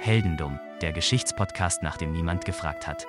[0.00, 3.04] Heldendum, der Geschichtspodcast, nach dem niemand gefragt hat.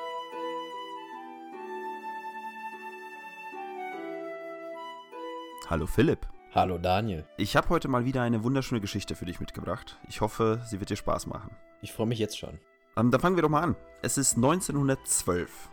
[5.67, 6.27] Hallo Philipp.
[6.53, 7.25] Hallo Daniel.
[7.37, 9.99] Ich habe heute mal wieder eine wunderschöne Geschichte für dich mitgebracht.
[10.07, 11.51] Ich hoffe, sie wird dir Spaß machen.
[11.83, 12.57] Ich freue mich jetzt schon.
[12.97, 13.75] Ähm, dann fangen wir doch mal an.
[14.01, 15.69] Es ist 1912.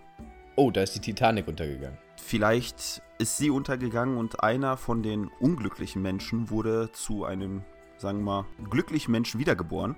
[0.54, 1.96] Oh, da ist die Titanic untergegangen.
[2.16, 7.62] Vielleicht ist sie untergegangen und einer von den unglücklichen Menschen wurde zu einem,
[7.96, 9.96] sagen wir mal, glücklichen Menschen wiedergeboren.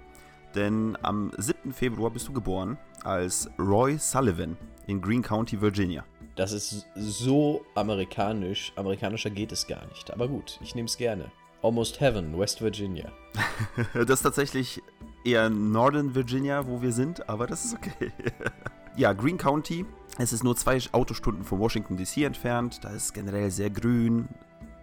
[0.54, 1.72] Denn am 7.
[1.72, 4.56] Februar bist du geboren als Roy Sullivan
[4.86, 6.04] in Greene County, Virginia.
[6.36, 8.72] Das ist so amerikanisch.
[8.76, 10.12] Amerikanischer geht es gar nicht.
[10.12, 11.30] Aber gut, ich nehme es gerne.
[11.62, 13.10] Almost Heaven, West Virginia.
[13.94, 14.80] das ist tatsächlich
[15.24, 18.12] eher Northern Virginia, wo wir sind, aber das ist okay.
[18.96, 19.84] ja, Greene County.
[20.18, 22.84] Es ist nur zwei Autostunden von Washington DC entfernt.
[22.84, 24.28] Da ist generell sehr grün,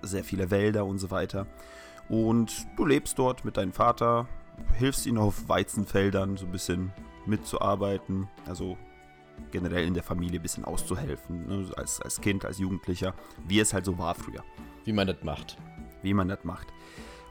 [0.01, 1.47] sehr viele Wälder und so weiter.
[2.09, 4.27] Und du lebst dort mit deinem Vater,
[4.77, 6.91] hilfst ihm auf Weizenfeldern so ein bisschen
[7.25, 8.27] mitzuarbeiten.
[8.47, 8.77] Also
[9.51, 11.47] generell in der Familie ein bisschen auszuhelfen.
[11.47, 11.71] Ne?
[11.75, 13.13] Als, als Kind, als Jugendlicher.
[13.47, 14.43] Wie es halt so war früher.
[14.83, 15.57] Wie man das macht.
[16.01, 16.67] Wie man das macht.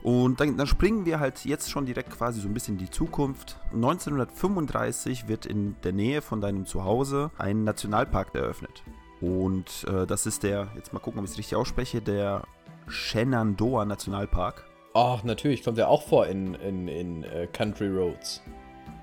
[0.03, 2.91] Und dann, dann, springen wir halt jetzt schon direkt quasi so ein bisschen in die
[2.91, 3.59] Zukunft.
[3.73, 8.83] 1935 wird in der Nähe von deinem Zuhause ein Nationalpark eröffnet.
[9.23, 12.43] Und äh, das ist der, jetzt mal gucken, ob ich es richtig ausspreche, der
[12.87, 14.67] Shenandoah Nationalpark.
[14.97, 18.41] Ach, natürlich, kommt ja auch vor in, in, in uh, Country Roads.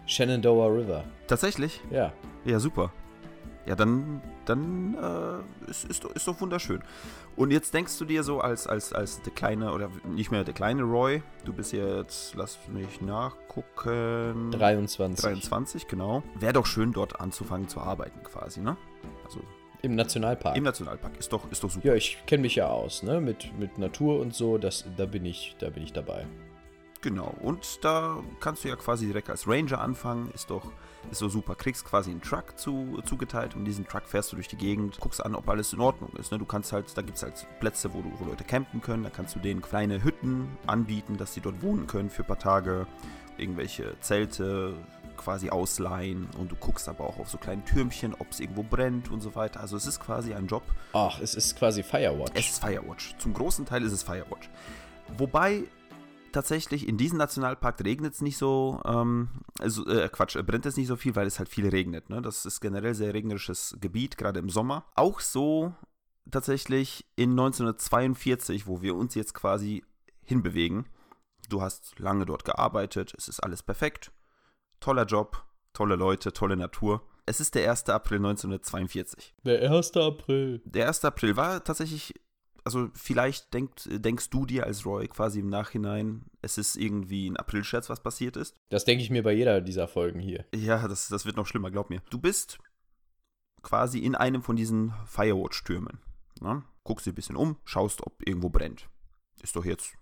[0.06, 1.04] Shenandoah River.
[1.28, 1.82] Tatsächlich?
[1.90, 2.14] Ja.
[2.46, 2.94] Ja, super.
[3.66, 6.82] Ja, dann, dann äh, ist, ist, ist doch wunderschön.
[7.36, 10.54] Und jetzt denkst du dir so als, als, als der kleine, oder nicht mehr der
[10.54, 14.52] kleine Roy, du bist jetzt, lass mich nachgucken.
[14.52, 15.24] 23.
[15.24, 16.24] 23, genau.
[16.40, 18.78] Wäre doch schön, dort anzufangen zu arbeiten quasi, ne?
[19.26, 19.42] Also.
[19.82, 20.56] Im Nationalpark.
[20.56, 21.88] Im Nationalpark, ist doch, ist doch super.
[21.88, 23.20] Ja, ich kenne mich ja aus, ne?
[23.20, 26.28] Mit, mit Natur und so, das, da, bin ich, da bin ich dabei.
[27.02, 30.72] Genau, und da kannst du ja quasi direkt als Ranger anfangen, ist doch
[31.10, 31.56] ist so super.
[31.56, 35.24] Kriegst quasi einen Truck zu, zugeteilt und diesen Truck fährst du durch die Gegend, guckst
[35.24, 36.32] an, ob alles in Ordnung ist.
[36.32, 36.38] Ne?
[36.38, 39.10] Du kannst halt, da gibt es halt Plätze, wo, du, wo Leute campen können, da
[39.10, 42.86] kannst du denen kleine Hütten anbieten, dass sie dort wohnen können für ein paar Tage,
[43.38, 44.76] irgendwelche Zelte
[45.22, 49.10] quasi ausleihen und du guckst aber auch auf so kleine Türmchen, ob es irgendwo brennt
[49.10, 49.60] und so weiter.
[49.60, 50.64] Also es ist quasi ein Job.
[50.94, 52.32] Ach, es ist quasi Firewatch.
[52.34, 53.16] Es ist Firewatch.
[53.18, 54.50] Zum großen Teil ist es Firewatch.
[55.18, 55.64] Wobei
[56.32, 60.88] tatsächlich, in diesem Nationalpark regnet es nicht so, ähm, also, äh, Quatsch, brennt es nicht
[60.88, 62.10] so viel, weil es halt viel regnet.
[62.10, 62.22] Ne?
[62.22, 64.86] Das ist generell sehr regnerisches Gebiet, gerade im Sommer.
[64.96, 65.74] Auch so
[66.30, 69.84] tatsächlich in 1942, wo wir uns jetzt quasi
[70.24, 70.86] hinbewegen.
[71.50, 74.12] Du hast lange dort gearbeitet, es ist alles perfekt.
[74.82, 77.02] Toller Job, tolle Leute, tolle Natur.
[77.26, 77.88] Es ist der 1.
[77.90, 79.34] April 1942.
[79.46, 79.96] Der 1.
[79.96, 80.62] April.
[80.66, 81.06] Der 1.
[81.06, 82.14] April war tatsächlich
[82.64, 87.38] also vielleicht denkt, denkst du dir als Roy quasi im Nachhinein, es ist irgendwie ein
[87.38, 88.56] Aprilscherz, was passiert ist.
[88.70, 90.46] Das denke ich mir bei jeder dieser Folgen hier.
[90.54, 92.02] Ja, das, das wird noch schlimmer, glaub mir.
[92.10, 92.60] Du bist
[93.62, 96.00] quasi in einem von diesen Firewatch-Türmen.
[96.40, 96.64] Ne?
[96.84, 98.90] Guckst dir ein bisschen um, schaust, ob irgendwo brennt.
[99.42, 99.96] Ist doch jetzt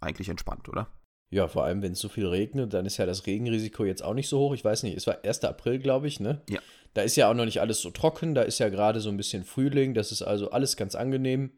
[0.00, 0.88] eigentlich entspannt, oder?
[1.30, 4.14] Ja, vor allem, wenn es so viel regnet, dann ist ja das Regenrisiko jetzt auch
[4.14, 4.54] nicht so hoch.
[4.54, 5.44] Ich weiß nicht, es war 1.
[5.44, 6.42] April, glaube ich, ne?
[6.48, 6.60] Ja.
[6.94, 9.16] Da ist ja auch noch nicht alles so trocken, da ist ja gerade so ein
[9.16, 11.50] bisschen Frühling, das ist also alles ganz angenehm.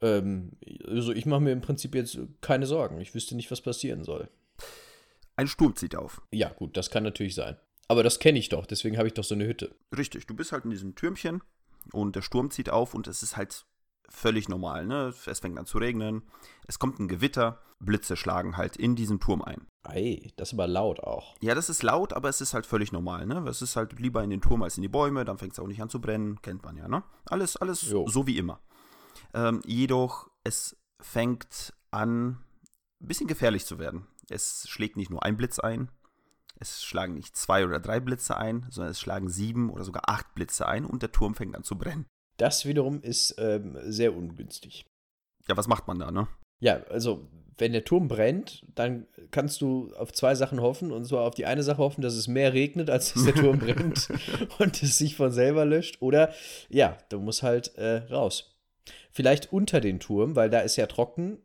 [0.00, 0.52] Ähm,
[0.86, 3.00] also ich mache mir im Prinzip jetzt keine Sorgen.
[3.00, 4.28] Ich wüsste nicht, was passieren soll.
[5.36, 6.22] Ein Sturm zieht auf.
[6.32, 7.56] Ja, gut, das kann natürlich sein.
[7.86, 9.74] Aber das kenne ich doch, deswegen habe ich doch so eine Hütte.
[9.96, 11.42] Richtig, du bist halt in diesem Türmchen
[11.92, 13.66] und der Sturm zieht auf und es ist halt
[14.08, 15.14] völlig normal, ne?
[15.26, 16.22] Es fängt an zu regnen,
[16.66, 19.66] es kommt ein Gewitter, Blitze schlagen halt in diesen Turm ein.
[19.82, 21.34] Ei, das ist aber laut auch.
[21.40, 23.44] Ja, das ist laut, aber es ist halt völlig normal, ne?
[23.48, 25.66] Es ist halt lieber in den Turm als in die Bäume, dann fängt es auch
[25.66, 27.02] nicht an zu brennen, kennt man ja, ne?
[27.26, 28.06] Alles, alles jo.
[28.08, 28.60] so wie immer.
[29.34, 32.38] Ähm, jedoch, es fängt an,
[33.00, 34.06] ein bisschen gefährlich zu werden.
[34.30, 35.90] Es schlägt nicht nur ein Blitz ein,
[36.58, 40.34] es schlagen nicht zwei oder drei Blitze ein, sondern es schlagen sieben oder sogar acht
[40.34, 42.06] Blitze ein und der Turm fängt an zu brennen.
[42.36, 44.84] Das wiederum ist ähm, sehr ungünstig.
[45.48, 46.26] Ja, was macht man da, ne?
[46.60, 47.28] Ja, also
[47.58, 50.90] wenn der Turm brennt, dann kannst du auf zwei Sachen hoffen.
[50.92, 53.58] Und zwar auf die eine Sache hoffen, dass es mehr regnet, als dass der Turm
[53.60, 54.08] brennt
[54.58, 56.00] und es sich von selber löscht.
[56.00, 56.32] Oder
[56.68, 58.56] ja, du musst halt äh, raus.
[59.10, 61.38] Vielleicht unter den Turm, weil da ist ja trocken.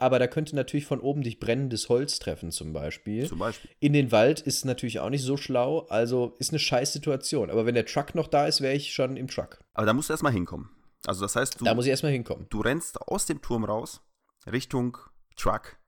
[0.00, 3.26] Aber da könnte natürlich von oben dich brennendes Holz treffen, zum Beispiel.
[3.26, 3.68] Zum Beispiel.
[3.80, 5.86] In den Wald ist natürlich auch nicht so schlau.
[5.88, 7.50] Also ist eine scheiß Situation.
[7.50, 9.58] Aber wenn der Truck noch da ist, wäre ich schon im Truck.
[9.74, 10.70] Aber da musst du erstmal hinkommen.
[11.04, 11.64] Also das heißt, du.
[11.64, 12.46] Da muss ich erstmal hinkommen.
[12.48, 14.00] Du rennst aus dem Turm raus,
[14.46, 14.96] Richtung
[15.36, 15.78] Truck.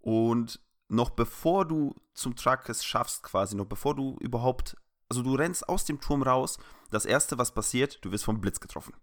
[0.00, 4.74] Und noch bevor du zum Truck es schaffst, quasi, noch bevor du überhaupt.
[5.10, 6.58] Also du rennst aus dem Turm raus.
[6.90, 8.94] Das erste, was passiert, du wirst vom Blitz getroffen.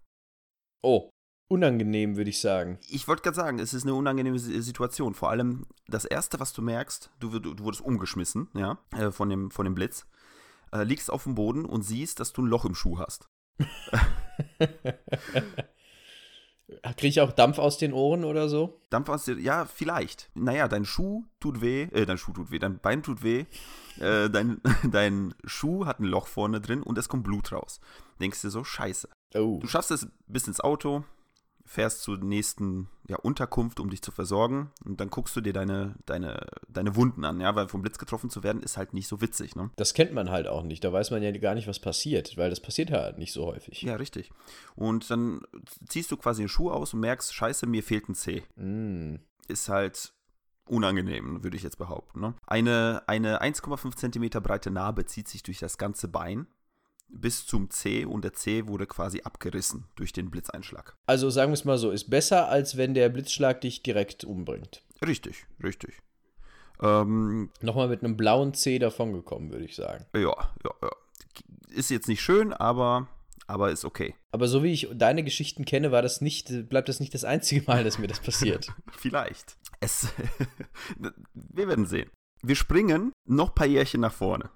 [0.82, 1.10] Oh.
[1.48, 2.78] Unangenehm, würde ich sagen.
[2.88, 5.14] Ich wollte gerade sagen, es ist eine unangenehme Situation.
[5.14, 9.28] Vor allem das Erste, was du merkst, du, du, du wurdest umgeschmissen, ja, äh, von,
[9.28, 10.06] dem, von dem Blitz,
[10.72, 13.28] äh, liegst auf dem Boden und siehst, dass du ein Loch im Schuh hast.
[16.96, 18.80] Kriege ich auch Dampf aus den Ohren oder so?
[18.90, 20.30] Dampf aus den, ja, vielleicht.
[20.34, 23.44] Naja, dein Schuh tut weh, äh, dein Schuh tut weh, dein Bein tut weh,
[24.00, 24.60] äh, dein,
[24.90, 27.80] dein Schuh hat ein Loch vorne drin und es kommt Blut raus.
[28.20, 29.08] Denkst dir so, scheiße.
[29.36, 29.60] Oh.
[29.60, 31.04] Du schaffst es bis ins Auto,
[31.66, 34.70] fährst zur nächsten ja, Unterkunft, um dich zu versorgen.
[34.84, 38.30] Und dann guckst du dir deine, deine, deine Wunden an, ja, weil vom Blitz getroffen
[38.30, 39.70] zu werden, ist halt nicht so witzig, ne?
[39.76, 40.84] Das kennt man halt auch nicht.
[40.84, 43.82] Da weiß man ja gar nicht, was passiert, weil das passiert halt nicht so häufig.
[43.82, 44.30] Ja, richtig.
[44.74, 45.42] Und dann
[45.88, 48.44] ziehst du quasi den Schuh aus und merkst, scheiße, mir fehlt ein C.
[48.56, 49.16] Mm.
[49.48, 50.12] Ist halt
[50.68, 52.20] unangenehm, würde ich jetzt behaupten.
[52.20, 52.34] Ne?
[52.46, 56.46] Eine, eine 1,5 Zentimeter breite Narbe zieht sich durch das ganze Bein
[57.08, 60.94] bis zum C und der C wurde quasi abgerissen durch den Blitzeinschlag.
[61.06, 64.82] Also sagen wir es mal so, ist besser, als wenn der Blitzschlag dich direkt umbringt.
[65.06, 66.02] Richtig, richtig.
[66.82, 70.04] Ähm, Nochmal mit einem blauen C davongekommen, würde ich sagen.
[70.14, 70.90] ja, ja, ja.
[71.68, 73.08] Ist jetzt nicht schön, aber,
[73.46, 74.14] aber ist okay.
[74.30, 77.62] Aber so wie ich deine Geschichten kenne, war das nicht, bleibt das nicht das einzige
[77.66, 78.68] Mal, dass mir das passiert.
[78.92, 79.56] Vielleicht.
[79.80, 80.08] Es,
[81.34, 82.10] wir werden sehen.
[82.42, 84.50] Wir springen noch ein paar Jährchen nach vorne.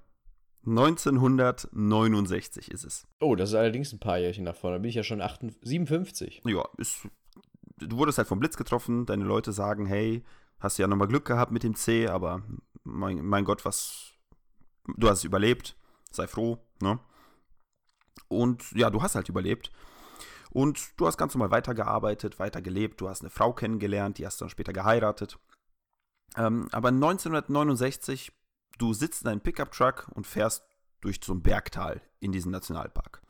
[0.67, 3.07] 1969 ist es.
[3.21, 4.77] Oh, das ist allerdings ein paar Jährchen nach vorne.
[4.77, 6.43] Da bin ich ja schon 58, 57.
[6.45, 7.09] Ja, ist,
[7.79, 9.07] du wurdest halt vom Blitz getroffen.
[9.07, 10.23] Deine Leute sagen, hey,
[10.59, 12.43] hast ja nochmal Glück gehabt mit dem C, aber
[12.85, 14.13] mein, mein Gott, was,
[14.97, 15.77] du hast es überlebt.
[16.11, 16.99] Sei froh, ne?
[18.29, 19.73] Und ja, du hast halt überlebt.
[20.51, 23.01] Und du hast ganz normal weitergearbeitet, weitergelebt.
[23.01, 25.39] Du hast eine Frau kennengelernt, die hast dann später geheiratet.
[26.37, 28.33] Ähm, aber 1969,
[28.81, 30.65] du sitzt in deinem Pickup-Truck und fährst
[31.01, 33.23] durch so ein Bergtal in diesen Nationalpark.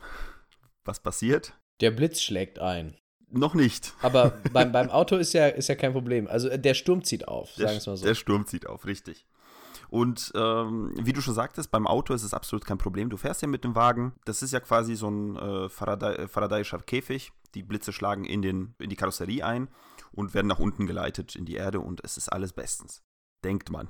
[0.85, 1.59] Was passiert?
[1.81, 2.97] Der Blitz schlägt ein.
[3.31, 3.95] Noch nicht.
[4.03, 6.27] Aber beim, beim Auto ist ja, ist ja kein Problem.
[6.27, 8.07] Also äh, der Sturm zieht auf, sagen wir es mal so.
[8.07, 9.27] der Sturm zieht auf, richtig.
[9.89, 13.11] Und ähm, wie du schon sagtest, beim Auto ist es absolut kein Problem.
[13.11, 14.13] Du fährst ja mit dem Wagen.
[14.25, 17.33] Das ist ja quasi so ein äh, Faraday, äh, Faradayischer Käfig.
[17.55, 19.69] Die Blitze schlagen in, den, in die Karosserie ein
[20.13, 23.03] und werden nach unten geleitet in die Erde und es ist alles bestens.
[23.43, 23.89] Denkt man.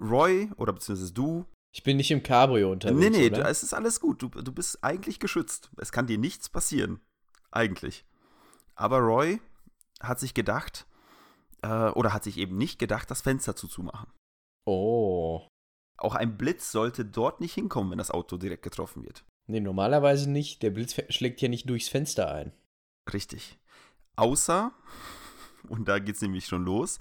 [0.00, 1.46] Roy oder beziehungsweise du.
[1.74, 2.98] Ich bin nicht im Cabrio unterwegs.
[2.98, 3.48] nee, nee, oder?
[3.48, 4.22] es ist alles gut.
[4.22, 5.70] Du, du bist eigentlich geschützt.
[5.76, 7.00] Es kann dir nichts passieren.
[7.50, 8.04] Eigentlich.
[8.74, 9.40] Aber Roy
[10.00, 10.86] hat sich gedacht,
[11.62, 14.10] äh, oder hat sich eben nicht gedacht, das Fenster zuzumachen.
[14.66, 15.48] Oh.
[15.98, 19.24] Auch ein Blitz sollte dort nicht hinkommen, wenn das Auto direkt getroffen wird.
[19.46, 20.62] Nee, normalerweise nicht.
[20.62, 22.52] Der Blitz schlägt ja nicht durchs Fenster ein.
[23.12, 23.58] Richtig.
[24.16, 24.72] Außer,
[25.68, 26.98] und da geht es nämlich schon los,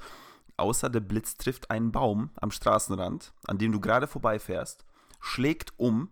[0.58, 4.86] außer der Blitz trifft einen Baum am Straßenrand, an dem du gerade vorbeifährst,
[5.20, 6.10] schlägt um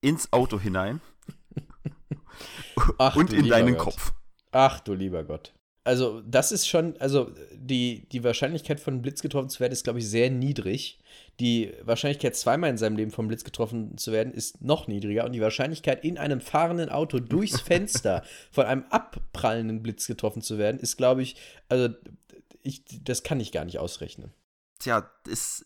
[0.00, 1.00] ins Auto hinein
[2.98, 3.84] Ach, und in deinen Gott.
[3.84, 4.12] Kopf.
[4.52, 5.52] Ach du lieber Gott.
[5.86, 9.98] Also, das ist schon, also die, die Wahrscheinlichkeit von Blitz getroffen zu werden, ist, glaube
[9.98, 10.98] ich, sehr niedrig.
[11.40, 15.26] Die Wahrscheinlichkeit, zweimal in seinem Leben vom Blitz getroffen zu werden, ist noch niedriger.
[15.26, 20.56] Und die Wahrscheinlichkeit, in einem fahrenden Auto durchs Fenster von einem abprallenden Blitz getroffen zu
[20.56, 21.36] werden, ist, glaube ich,
[21.68, 21.88] also
[22.64, 24.32] ich, das kann ich gar nicht ausrechnen.
[24.80, 25.64] Tja, es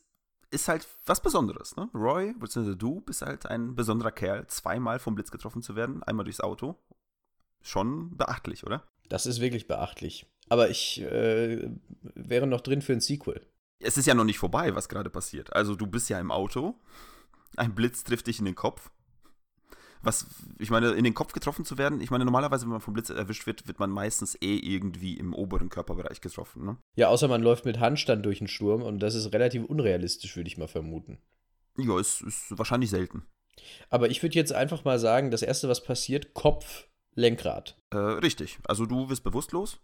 [0.50, 1.88] ist halt was Besonderes, ne?
[1.94, 6.24] Roy, beziehungsweise du, bist halt ein besonderer Kerl, zweimal vom Blitz getroffen zu werden, einmal
[6.24, 6.76] durchs Auto.
[7.62, 8.84] Schon beachtlich, oder?
[9.08, 10.26] Das ist wirklich beachtlich.
[10.48, 11.70] Aber ich äh,
[12.02, 13.46] wäre noch drin für ein Sequel.
[13.80, 15.52] Es ist ja noch nicht vorbei, was gerade passiert.
[15.52, 16.74] Also du bist ja im Auto,
[17.56, 18.90] ein Blitz trifft dich in den Kopf.
[20.02, 20.26] Was,
[20.58, 23.10] ich meine, in den Kopf getroffen zu werden, ich meine, normalerweise, wenn man vom Blitz
[23.10, 26.76] erwischt wird, wird man meistens eh irgendwie im oberen Körperbereich getroffen, ne?
[26.96, 30.48] Ja, außer man läuft mit Handstand durch den Sturm und das ist relativ unrealistisch, würde
[30.48, 31.18] ich mal vermuten.
[31.76, 33.24] Ja, ist, ist wahrscheinlich selten.
[33.90, 37.76] Aber ich würde jetzt einfach mal sagen, das erste, was passiert, Kopf, Lenkrad.
[37.90, 38.58] Äh, richtig.
[38.64, 39.80] Also du wirst bewusstlos,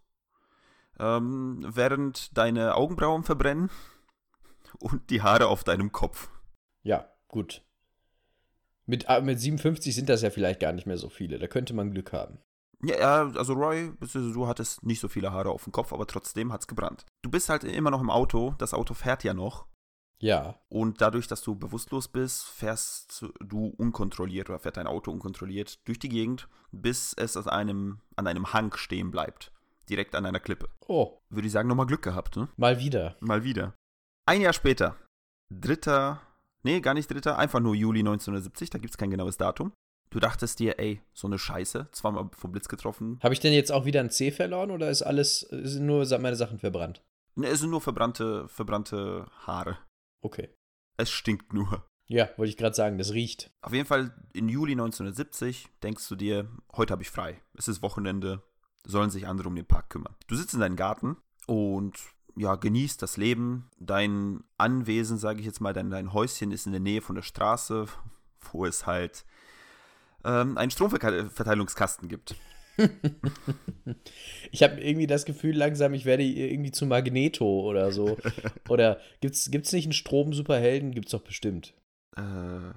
[0.99, 3.71] ähm, während deine Augenbrauen verbrennen
[4.79, 6.29] und die Haare auf deinem Kopf.
[6.83, 7.63] Ja, gut.
[8.87, 11.39] Mit, ah, mit 57 sind das ja vielleicht gar nicht mehr so viele.
[11.39, 12.39] Da könnte man Glück haben.
[12.83, 16.67] Ja, also Roy, du hattest nicht so viele Haare auf dem Kopf, aber trotzdem hat's
[16.67, 17.07] gebrannt.
[17.23, 19.67] Du bist halt immer noch im Auto, das Auto fährt ja noch.
[20.19, 20.61] Ja.
[20.69, 25.99] Und dadurch, dass du bewusstlos bist, fährst du unkontrolliert oder fährt dein Auto unkontrolliert durch
[25.99, 29.53] die Gegend, bis es an einem, an einem Hang stehen bleibt.
[29.89, 30.69] Direkt an einer Klippe.
[30.87, 32.49] Oh, Würde ich sagen, nochmal Glück gehabt, ne?
[32.57, 33.17] mal wieder.
[33.21, 33.75] Mal wieder.
[34.27, 34.97] Ein Jahr später.
[35.51, 36.23] Dritter,
[36.65, 39.73] nee, gar nicht dritter, einfach nur Juli 1970, da gibt's kein genaues Datum.
[40.11, 43.19] Du dachtest dir, ey, so eine Scheiße, zweimal vom Blitz getroffen.
[43.23, 46.37] Habe ich denn jetzt auch wieder ein C verloren oder ist alles, sind nur meine
[46.37, 47.03] Sachen verbrannt?
[47.35, 49.79] Ne, es sind nur verbrannte, verbrannte Haare.
[50.23, 50.51] Okay.
[50.97, 51.85] Es stinkt nur.
[52.07, 53.51] Ja, wollte ich gerade sagen, das riecht.
[53.63, 57.41] Auf jeden Fall in Juli 1970 denkst du dir, heute habe ich frei.
[57.55, 58.43] Es ist Wochenende.
[58.87, 60.15] sollen sich andere um den Park kümmern.
[60.27, 61.17] Du sitzt in deinem Garten
[61.47, 61.99] und
[62.37, 63.71] ja, genießt das Leben.
[63.79, 67.23] Dein Anwesen, sage ich jetzt mal, dein, dein Häuschen ist in der Nähe von der
[67.23, 67.87] Straße,
[68.53, 69.25] wo es halt
[70.25, 72.35] ähm, einen Stromverteilungskasten gibt.
[74.51, 78.19] ich habe irgendwie das Gefühl langsam, ich werde irgendwie zu Magneto oder so.
[78.69, 80.91] oder gibt es nicht einen Strom-Superhelden?
[80.91, 81.75] Gibt es doch bestimmt.
[82.17, 82.73] Äh,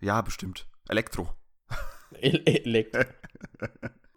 [0.00, 0.66] ja, bestimmt.
[0.88, 1.32] Elektro.
[2.20, 3.04] E Elektro.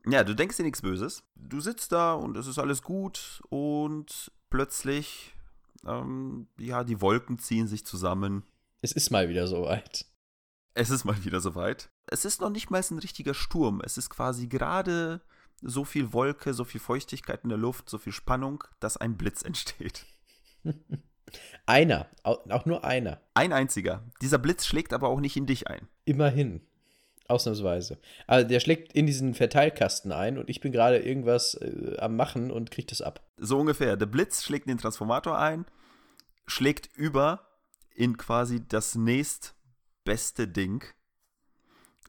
[0.07, 1.25] ja, du denkst dir nichts Böses.
[1.35, 5.33] Du sitzt da und es ist alles gut und plötzlich,
[5.87, 8.43] ähm, ja, die Wolken ziehen sich zusammen.
[8.81, 10.05] Es ist mal wieder soweit.
[10.75, 11.89] Es ist mal wieder soweit.
[12.05, 13.81] Es ist noch nicht mal ein richtiger Sturm.
[13.83, 15.21] Es ist quasi gerade
[15.61, 19.41] so viel Wolke, so viel Feuchtigkeit in der Luft, so viel Spannung, dass ein Blitz
[19.41, 20.05] entsteht.
[21.65, 23.21] einer, auch nur einer.
[23.33, 24.03] Ein einziger.
[24.21, 25.87] Dieser Blitz schlägt aber auch nicht in dich ein.
[26.05, 26.61] Immerhin.
[27.31, 27.97] Ausnahmsweise.
[28.27, 32.51] Also der schlägt in diesen Verteilkasten ein und ich bin gerade irgendwas äh, am Machen
[32.51, 33.21] und kriege das ab.
[33.37, 33.97] So ungefähr.
[33.97, 35.65] Der Blitz schlägt in den Transformator ein,
[36.45, 37.47] schlägt über
[37.95, 40.83] in quasi das nächstbeste Ding.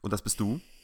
[0.01, 0.59] Und das bist du.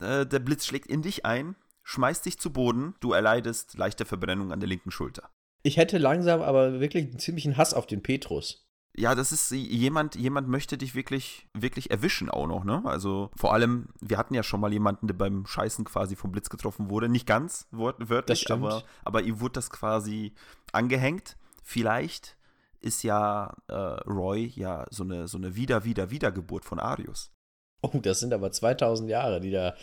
[0.00, 4.52] äh, der Blitz schlägt in dich ein, schmeißt dich zu Boden, du erleidest leichte Verbrennung
[4.52, 5.30] an der linken Schulter.
[5.62, 10.16] Ich hätte langsam aber wirklich einen ziemlichen Hass auf den Petrus ja, das ist jemand,
[10.16, 12.82] jemand möchte dich wirklich, wirklich erwischen auch noch, ne?
[12.84, 16.50] Also vor allem, wir hatten ja schon mal jemanden, der beim Scheißen quasi vom Blitz
[16.50, 17.08] getroffen wurde.
[17.08, 20.34] Nicht ganz wörtlich, aber, aber ihm wurde das quasi
[20.72, 21.36] angehängt.
[21.62, 22.36] Vielleicht
[22.80, 27.32] ist ja äh, Roy ja so eine, so eine Wieder-Wieder-Wiedergeburt von Arius.
[27.80, 29.74] Oh, das sind aber 2000 Jahre, die da,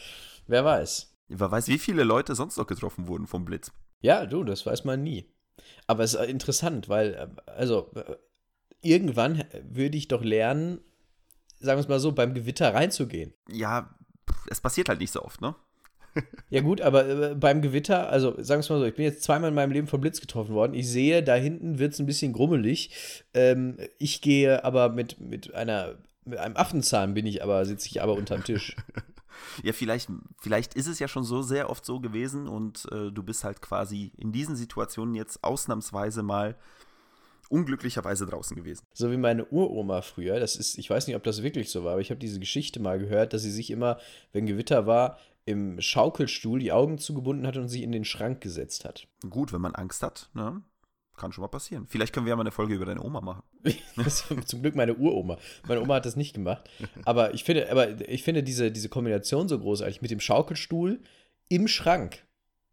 [0.46, 1.16] wer weiß.
[1.30, 3.72] Wer weiß, wie viele Leute sonst noch getroffen wurden vom Blitz.
[4.02, 5.32] Ja, du, das weiß man nie.
[5.88, 8.16] Aber es ist interessant, weil, äh, also, äh,
[8.82, 10.80] irgendwann würde ich doch lernen,
[11.60, 13.34] sagen wir es mal so, beim Gewitter reinzugehen.
[13.50, 13.94] Ja,
[14.50, 15.56] es passiert halt nicht so oft, ne?
[16.50, 19.24] ja, gut, aber äh, beim Gewitter, also sagen wir es mal so, ich bin jetzt
[19.24, 20.74] zweimal in meinem Leben vom Blitz getroffen worden.
[20.74, 23.26] Ich sehe, da hinten wird es ein bisschen grummelig.
[23.34, 25.96] Ähm, ich gehe aber mit, mit einer,
[26.26, 28.76] mit einem Affenzahn bin ich aber, sitze ich aber unterm Tisch.
[29.64, 30.10] ja, vielleicht,
[30.40, 33.62] vielleicht ist es ja schon so sehr oft so gewesen und äh, du bist halt
[33.62, 36.56] quasi in diesen Situationen jetzt ausnahmsweise mal
[37.50, 38.86] unglücklicherweise draußen gewesen.
[38.94, 41.94] So wie meine Uroma früher, das ist, ich weiß nicht, ob das wirklich so war,
[41.94, 44.00] aber ich habe diese Geschichte mal gehört, dass sie sich immer,
[44.32, 48.86] wenn Gewitter war, im Schaukelstuhl die Augen zugebunden hat und sie in den Schrank gesetzt
[48.86, 49.08] hat.
[49.30, 50.62] Gut, wenn man Angst hat, ne?
[51.18, 51.86] Kann schon mal passieren.
[51.90, 53.44] Vielleicht können wir ja mal eine Folge über deine Oma machen.
[54.46, 55.38] zum Glück meine Uroma.
[55.68, 56.70] Meine Oma hat das nicht gemacht.
[57.04, 61.02] Aber ich finde, aber ich finde diese, diese Kombination so großartig mit dem Schaukelstuhl
[61.50, 62.24] im Schrank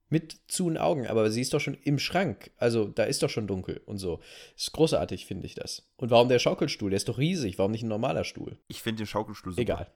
[0.08, 2.50] mit zu den Augen, aber sie ist doch schon im Schrank.
[2.56, 4.20] Also da ist doch schon dunkel und so.
[4.56, 5.88] Ist großartig, finde ich das.
[5.96, 6.90] Und warum der Schaukelstuhl?
[6.90, 7.58] Der ist doch riesig.
[7.58, 8.58] Warum nicht ein normaler Stuhl?
[8.68, 9.62] Ich finde den Schaukelstuhl super.
[9.62, 9.92] Egal.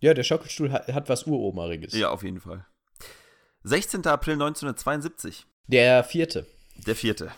[0.00, 1.92] Ja, der Schaukelstuhl hat, hat was Uromariges.
[1.92, 2.64] Ja, auf jeden Fall.
[3.64, 4.06] 16.
[4.06, 5.46] April 1972.
[5.66, 6.46] Der vierte.
[6.86, 7.32] Der vierte.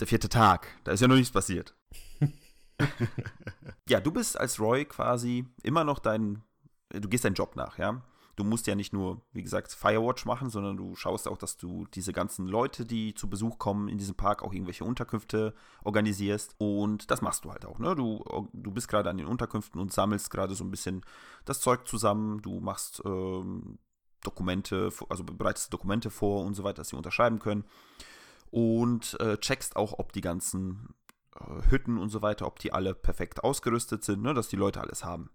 [0.00, 0.66] Der vierte Tag.
[0.84, 1.74] Da ist ja noch nichts passiert.
[3.88, 6.42] ja, du bist als Roy quasi immer noch dein.
[6.90, 8.02] Du gehst deinen Job nach, ja
[8.38, 11.86] du musst ja nicht nur, wie gesagt, Firewatch machen, sondern du schaust auch, dass du
[11.92, 16.54] diese ganzen Leute, die zu Besuch kommen in diesem Park, auch irgendwelche Unterkünfte organisierst.
[16.58, 17.80] Und das machst du halt auch.
[17.80, 17.96] Ne?
[17.96, 21.04] Du, du bist gerade an den Unterkünften und sammelst gerade so ein bisschen
[21.44, 22.40] das Zeug zusammen.
[22.40, 23.78] Du machst ähm,
[24.22, 27.64] Dokumente, also bereitest Dokumente vor und so weiter, dass sie unterschreiben können.
[28.50, 30.94] Und äh, checkst auch, ob die ganzen
[31.34, 34.32] äh, Hütten und so weiter, ob die alle perfekt ausgerüstet sind, ne?
[34.32, 35.28] dass die Leute alles haben.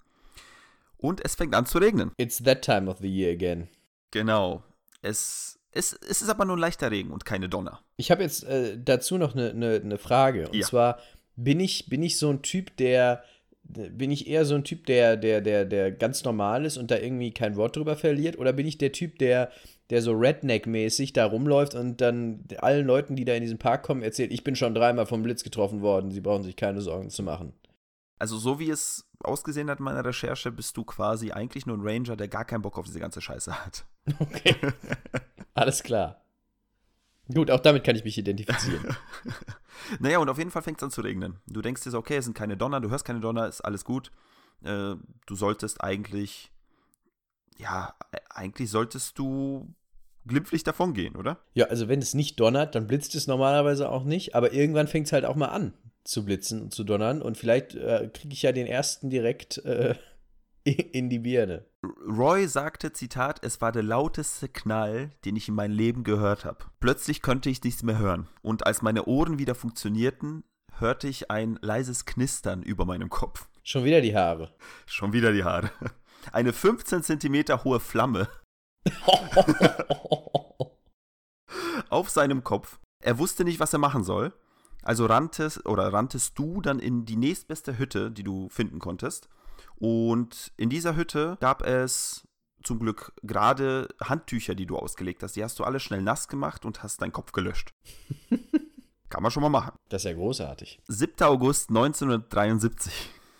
[1.03, 2.11] Und es fängt an zu regnen.
[2.17, 3.67] It's that time of the year again.
[4.11, 4.63] Genau.
[5.01, 7.81] Es, es, es ist aber nur ein leichter Regen und keine Donner.
[7.97, 10.47] Ich habe jetzt äh, dazu noch eine ne, ne Frage.
[10.47, 10.65] Und ja.
[10.65, 10.99] zwar,
[11.35, 13.23] bin ich, bin ich so ein Typ, der
[13.63, 16.97] bin ich eher so ein Typ, der, der, der, der ganz normal ist und da
[16.97, 18.37] irgendwie kein Wort drüber verliert?
[18.37, 19.51] Oder bin ich der Typ, der,
[19.89, 24.03] der so Redneck-mäßig da rumläuft und dann allen Leuten, die da in diesen Park kommen,
[24.03, 27.23] erzählt, ich bin schon dreimal vom Blitz getroffen worden, sie brauchen sich keine Sorgen zu
[27.23, 27.53] machen?
[28.23, 31.85] Also so wie es ausgesehen hat in meiner Recherche, bist du quasi eigentlich nur ein
[31.85, 33.83] Ranger, der gar keinen Bock auf diese ganze Scheiße hat.
[34.17, 34.55] Okay.
[35.53, 36.23] Alles klar.
[37.33, 38.95] Gut, auch damit kann ich mich identifizieren.
[39.99, 41.41] naja, und auf jeden Fall fängt es an zu regnen.
[41.47, 43.83] Du denkst dir so, okay, es sind keine Donner, du hörst keine Donner, ist alles
[43.83, 44.09] gut.
[44.63, 46.49] Äh, du solltest eigentlich,
[47.57, 49.75] ja, e-, eigentlich solltest du
[50.25, 51.39] glimpflich davon gehen, oder?
[51.55, 55.07] Ja, also wenn es nicht donnert, dann blitzt es normalerweise auch nicht, aber irgendwann fängt
[55.07, 55.73] es halt auch mal an
[56.03, 59.95] zu blitzen und zu donnern und vielleicht äh, kriege ich ja den ersten direkt äh,
[60.63, 61.65] in die Birne.
[62.07, 66.65] Roy sagte, Zitat, es war der lauteste Knall, den ich in meinem Leben gehört habe.
[66.79, 68.27] Plötzlich konnte ich nichts mehr hören.
[68.41, 70.43] Und als meine Ohren wieder funktionierten,
[70.77, 73.47] hörte ich ein leises Knistern über meinem Kopf.
[73.63, 74.53] Schon wieder die Haare.
[74.85, 75.71] Schon wieder die Haare.
[76.31, 78.29] Eine 15 Zentimeter hohe Flamme
[81.89, 82.79] auf seinem Kopf.
[83.03, 84.33] Er wusste nicht, was er machen soll.
[84.83, 89.29] Also ranntest oder ranntest du dann in die nächstbeste Hütte, die du finden konntest.
[89.75, 92.27] Und in dieser Hütte gab es
[92.63, 95.35] zum Glück gerade Handtücher, die du ausgelegt hast.
[95.35, 97.73] Die hast du alle schnell nass gemacht und hast deinen Kopf gelöscht.
[99.09, 99.73] Kann man schon mal machen.
[99.89, 100.79] Das ist ja großartig.
[100.87, 101.21] 7.
[101.21, 102.91] August 1973.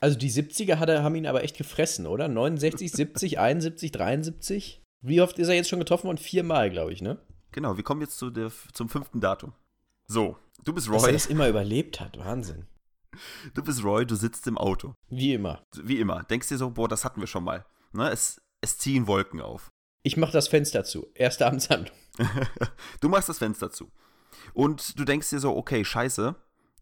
[0.02, 2.28] Also die 70er hat er, haben ihn aber echt gefressen, oder?
[2.28, 4.82] 69, 70, 71, 73?
[5.02, 6.18] Wie oft ist er jetzt schon getroffen worden?
[6.18, 7.18] Viermal, glaube ich, ne?
[7.52, 9.54] Genau, wir kommen jetzt zu der, zum fünften Datum.
[10.08, 11.14] So, du bist Dass er Roy.
[11.14, 12.18] das immer überlebt hat.
[12.18, 12.68] Wahnsinn.
[13.54, 14.96] Du bist Roy, du sitzt im Auto.
[15.10, 15.64] Wie immer.
[15.82, 16.24] Wie immer.
[16.24, 17.66] Denkst dir so, boah, das hatten wir schon mal.
[17.92, 18.10] Ne?
[18.10, 19.72] Es, es ziehen Wolken auf.
[20.04, 21.08] Ich mache das Fenster zu.
[21.14, 21.96] Erste Amtshandlung.
[23.02, 23.92] du machst das Fenster zu.
[24.54, 26.36] Und du denkst dir so, okay, scheiße,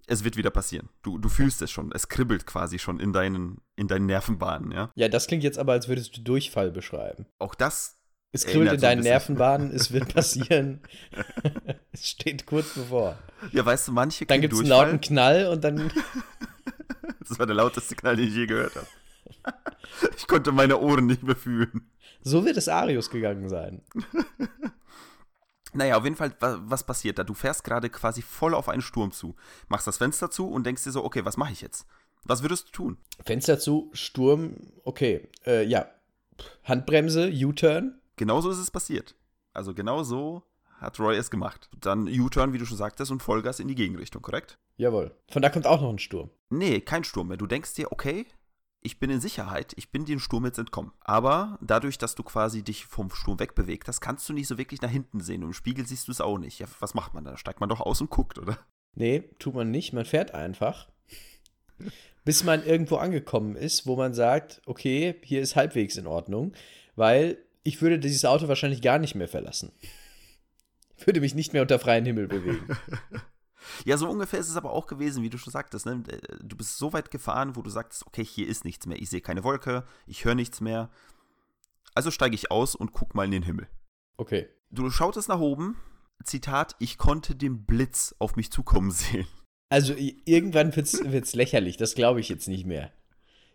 [0.08, 0.90] es wird wieder passieren.
[1.04, 1.92] Du, du fühlst es schon.
[1.92, 4.92] Es kribbelt quasi schon in deinen, in deinen Nervenbahnen, ja.
[4.96, 7.28] Ja, das klingt jetzt aber, als würdest du Durchfall beschreiben.
[7.40, 8.00] Auch das
[8.34, 9.04] Es kribbelt Erinnert in deinen.
[9.04, 10.80] Nervenbahnen, es wird passieren.
[11.92, 13.18] es steht kurz bevor.
[13.52, 15.92] Ja, weißt du, manche Dann gibt es einen lauten Knall und dann.
[17.28, 18.88] Das war der lauteste Knall, den ich je gehört habe.
[20.18, 21.90] Ich konnte meine Ohren nicht mehr fühlen.
[22.24, 23.82] So wird es Arius gegangen sein.
[25.72, 27.24] Naja, auf jeden Fall, wa- was passiert da?
[27.24, 29.36] Du fährst gerade quasi voll auf einen Sturm zu,
[29.70, 31.86] machst das Fenster zu und denkst dir so, okay, was mache ich jetzt?
[32.26, 32.98] Was würdest du tun?
[33.24, 35.30] Fenster zu, Sturm, okay.
[35.46, 35.86] Äh, ja.
[36.66, 38.00] Handbremse, U-Turn.
[38.22, 39.16] Genauso ist es passiert.
[39.51, 40.44] Also genau so
[40.78, 41.72] hat Roy es gemacht.
[41.75, 44.60] Dann U-Turn, wie du schon sagtest, und Vollgas in die Gegenrichtung, korrekt?
[44.78, 45.16] Jawohl.
[45.32, 46.30] Von da kommt auch noch ein Sturm.
[46.51, 47.38] Nee, kein Sturm mehr.
[47.38, 48.28] Du denkst dir, okay,
[48.80, 50.92] ich bin in Sicherheit, ich bin dem Sturm jetzt entkommen.
[51.00, 54.84] Aber dadurch, dass du quasi dich vom Sturm wegbewegt hast, kannst du nicht so wirklich
[54.84, 55.42] nach hinten sehen.
[55.42, 56.60] Und im Spiegel siehst du es auch nicht.
[56.60, 57.38] Ja, was macht man da?
[57.38, 58.60] Steigt man doch aus und guckt, oder?
[58.94, 59.94] Nee, tut man nicht.
[59.94, 60.90] Man fährt einfach.
[62.24, 66.54] Bis man irgendwo angekommen ist, wo man sagt, okay, hier ist halbwegs in Ordnung,
[66.96, 69.72] weil ich würde dieses Auto wahrscheinlich gar nicht mehr verlassen.
[71.06, 72.68] Würde mich nicht mehr unter freiem Himmel bewegen.
[73.86, 75.86] Ja, so ungefähr ist es aber auch gewesen, wie du schon sagtest.
[75.86, 76.03] Ne?
[76.41, 79.00] Du bist so weit gefahren, wo du sagst, okay, hier ist nichts mehr.
[79.00, 80.90] Ich sehe keine Wolke, ich höre nichts mehr.
[81.94, 83.68] Also steige ich aus und guck mal in den Himmel.
[84.18, 84.50] Okay.
[84.72, 85.77] Du schautest nach oben.
[86.24, 89.27] Zitat, ich konnte den Blitz auf mich zukommen sehen.
[89.70, 89.94] Also
[90.25, 92.92] irgendwann wird es lächerlich, das glaube ich jetzt nicht mehr.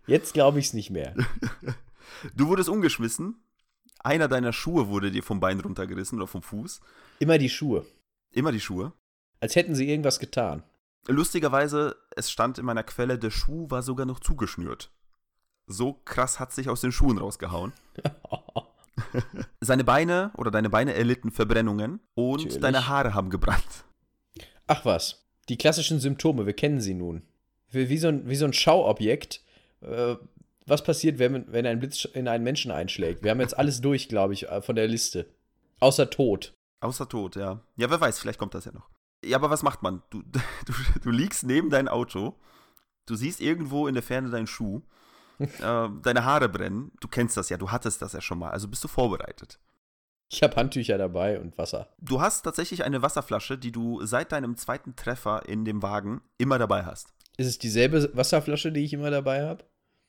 [0.06, 1.14] Jetzt glaube ich es nicht mehr.
[2.36, 3.34] Du wurdest umgeschmissen.
[4.00, 6.80] Einer deiner Schuhe wurde dir vom Bein runtergerissen oder vom Fuß.
[7.18, 7.84] Immer die Schuhe.
[8.30, 8.92] Immer die Schuhe.
[9.40, 10.62] Als hätten sie irgendwas getan.
[11.08, 14.90] Lustigerweise, es stand in meiner Quelle, der Schuh war sogar noch zugeschnürt.
[15.66, 17.72] So krass hat sich aus den Schuhen rausgehauen.
[19.60, 22.60] Seine Beine oder deine Beine erlitten Verbrennungen und Natürlich.
[22.60, 23.84] deine Haare haben gebrannt.
[24.66, 27.22] Ach was, die klassischen Symptome, wir kennen sie nun.
[27.70, 29.42] Wie, wie, so, ein, wie so ein Schauobjekt.
[29.80, 30.16] Äh,
[30.66, 33.22] was passiert, wenn, wenn ein Blitz in einen Menschen einschlägt?
[33.22, 35.26] Wir haben jetzt alles durch, glaube ich, äh, von der Liste.
[35.80, 36.54] Außer Tod.
[36.80, 37.60] Außer Tod, ja.
[37.76, 38.88] Ja, wer weiß, vielleicht kommt das ja noch.
[39.24, 40.02] Ja, aber was macht man?
[40.10, 40.22] Du,
[40.66, 42.34] du, du liegst neben dein Auto,
[43.06, 44.82] du siehst irgendwo in der Ferne deinen Schuh,
[45.38, 46.92] äh, deine Haare brennen.
[47.00, 49.60] Du kennst das ja, du hattest das ja schon mal, also bist du vorbereitet.
[50.28, 51.88] Ich habe Handtücher dabei und Wasser.
[51.98, 56.58] Du hast tatsächlich eine Wasserflasche, die du seit deinem zweiten Treffer in dem Wagen immer
[56.58, 57.14] dabei hast.
[57.36, 59.64] Ist es dieselbe Wasserflasche, die ich immer dabei habe?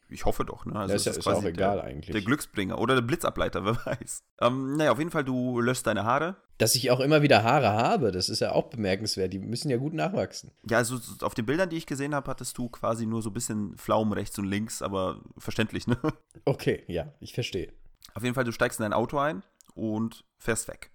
[0.10, 0.76] Ich hoffe doch, ne?
[0.76, 2.12] Also Ja, ist ja- ist ja auch quasi egal der, eigentlich.
[2.13, 4.24] Der Glücksbringer oder der Blitzableiter, wer weiß.
[4.41, 6.38] Ähm, naja, auf jeden Fall, du löst deine Haare.
[6.58, 9.32] Dass ich auch immer wieder Haare habe, das ist ja auch bemerkenswert.
[9.34, 10.52] Die müssen ja gut nachwachsen.
[10.70, 13.34] Ja, also auf den Bildern, die ich gesehen habe, hattest du quasi nur so ein
[13.34, 15.98] bisschen Pflaumen rechts und links, aber verständlich, ne?
[16.46, 17.74] Okay, ja, ich verstehe.
[18.13, 19.43] Auf jeden Fall, du steigst in dein Auto ein
[19.76, 20.91] und fährst weg.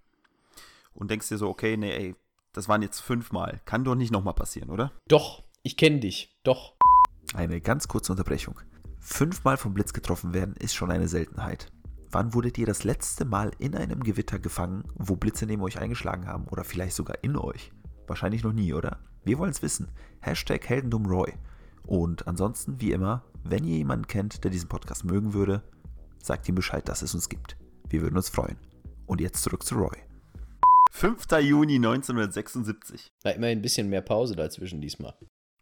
[0.95, 2.15] Und denkst dir so, okay, nee, ey,
[2.51, 3.61] das waren jetzt fünfmal.
[3.65, 4.91] Kann doch nicht nochmal passieren, oder?
[5.07, 6.35] Doch, ich kenne dich.
[6.43, 6.73] Doch.
[7.33, 8.59] Eine ganz kurze Unterbrechung.
[9.05, 11.67] Fünfmal vom Blitz getroffen werden ist schon eine Seltenheit.
[12.09, 16.25] Wann wurdet ihr das letzte Mal in einem Gewitter gefangen, wo Blitze neben euch eingeschlagen
[16.25, 17.73] haben oder vielleicht sogar in euch?
[18.07, 18.99] Wahrscheinlich noch nie, oder?
[19.25, 19.89] Wir wollen es wissen.
[20.21, 21.33] Hashtag Heldendumm Roy.
[21.85, 25.63] Und ansonsten, wie immer, wenn ihr jemanden kennt, der diesen Podcast mögen würde,
[26.23, 27.57] sagt ihm Bescheid, dass es uns gibt.
[27.89, 28.57] Wir würden uns freuen.
[29.05, 29.97] Und jetzt zurück zu Roy.
[30.91, 31.27] 5.
[31.41, 33.09] Juni 1976.
[33.25, 35.13] Na, immerhin ein bisschen mehr Pause dazwischen diesmal.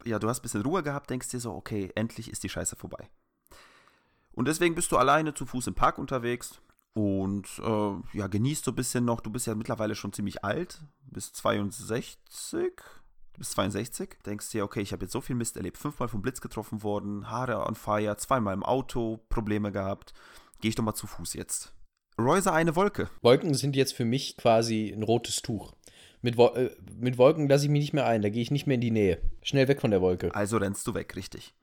[0.06, 2.76] ja, du hast ein bisschen Ruhe gehabt, denkst dir so, okay, endlich ist die Scheiße
[2.76, 3.10] vorbei.
[4.34, 6.62] Und deswegen bist du alleine zu Fuß im Park unterwegs
[6.94, 9.22] und äh, ja, genießt so ein bisschen noch.
[9.22, 12.18] Du bist ja mittlerweile schon ziemlich alt, bist 62,
[13.34, 14.18] du bist 62.
[14.26, 15.78] Denkst dir, okay, ich habe jetzt so viel Mist erlebt.
[15.78, 20.14] Fünfmal vom Blitz getroffen worden, Haare on fire, zweimal im Auto, Probleme gehabt.
[20.60, 21.74] Gehe ich doch mal zu Fuß jetzt.
[22.20, 23.10] Roy sah eine Wolke.
[23.22, 25.74] Wolken sind jetzt für mich quasi ein rotes Tuch.
[26.22, 28.68] Mit, Wo äh, mit Wolken lasse ich mich nicht mehr ein, da gehe ich nicht
[28.68, 29.22] mehr in die Nähe.
[29.42, 30.34] Schnell weg von der Wolke.
[30.36, 31.56] Also rennst du weg, richtig.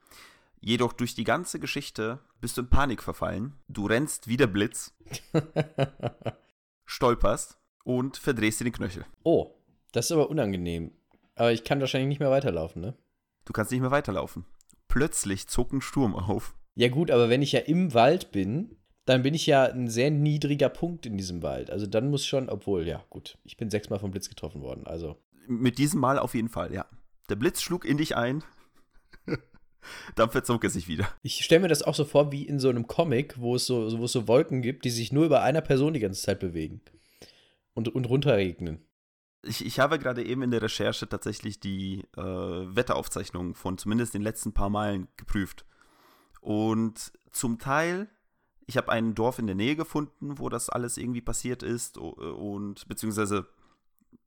[0.60, 3.54] Jedoch durch die ganze Geschichte bist du in Panik verfallen.
[3.68, 4.94] Du rennst wie der Blitz.
[6.88, 9.04] stolperst und verdrehst dir den Knöchel.
[9.22, 9.54] Oh,
[9.92, 10.92] das ist aber unangenehm.
[11.36, 12.96] Aber ich kann wahrscheinlich nicht mehr weiterlaufen, ne?
[13.44, 14.44] Du kannst nicht mehr weiterlaufen.
[14.88, 16.54] Plötzlich zog ein Sturm auf.
[16.74, 20.10] Ja, gut, aber wenn ich ja im Wald bin, dann bin ich ja ein sehr
[20.10, 21.70] niedriger Punkt in diesem Wald.
[21.70, 24.86] Also dann muss schon, obwohl, ja, gut, ich bin sechsmal vom Blitz getroffen worden.
[24.86, 25.16] Also.
[25.46, 26.86] Mit diesem Mal auf jeden Fall, ja.
[27.28, 28.42] Der Blitz schlug in dich ein.
[30.14, 31.08] Dann verzog er sich wieder.
[31.22, 33.98] Ich stelle mir das auch so vor wie in so einem Comic, wo es so,
[33.98, 36.80] wo es so Wolken gibt, die sich nur über einer Person die ganze Zeit bewegen.
[37.74, 38.84] Und, und runterregnen.
[39.44, 44.22] Ich, ich habe gerade eben in der Recherche tatsächlich die äh, Wetteraufzeichnungen von zumindest den
[44.22, 45.64] letzten paar Meilen geprüft.
[46.40, 48.08] Und zum Teil,
[48.66, 52.88] ich habe ein Dorf in der Nähe gefunden, wo das alles irgendwie passiert ist und
[52.88, 53.46] beziehungsweise